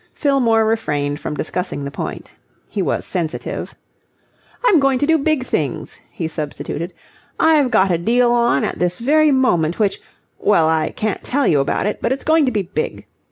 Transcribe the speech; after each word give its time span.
Fillmore 0.15 0.65
refrained 0.65 1.19
from 1.19 1.35
discussing 1.35 1.85
the 1.85 1.91
point. 1.91 2.33
He 2.71 2.81
was 2.81 3.05
sensitive. 3.05 3.75
"I'm 4.65 4.79
going 4.79 4.97
to 4.97 5.05
do 5.05 5.19
big 5.19 5.45
things," 5.45 5.99
he 6.09 6.27
substituted. 6.27 6.91
"I've 7.39 7.69
got 7.69 7.91
a 7.91 7.99
deal 7.99 8.31
on 8.31 8.63
at 8.63 8.79
this 8.79 8.97
very 8.97 9.29
moment 9.29 9.77
which... 9.77 9.99
well, 10.39 10.67
I 10.67 10.89
can't 10.89 11.23
tell 11.23 11.45
you 11.45 11.59
about 11.59 11.85
it, 11.85 12.01
but 12.01 12.11
it's 12.11 12.23
going 12.23 12.47
to 12.47 12.51
be 12.51 12.63
big. 12.63 13.05